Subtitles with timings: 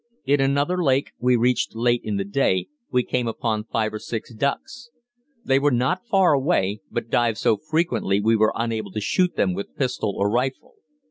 [0.25, 4.33] In another lake we reached late in the day we came upon five or six
[4.33, 4.89] ducks.
[5.45, 9.53] They were not far away, but dived so frequently we were unable to shoot them
[9.53, 10.73] with pistol or rifle.